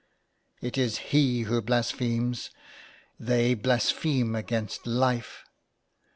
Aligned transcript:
It 0.63 0.79
is 0.79 0.97
he 1.13 1.41
"who 1.43 1.61
blasphemes. 1.61 2.49
They 3.19 3.53
blaspheme 3.53 4.33
against 4.35 4.87
Life 4.87 5.43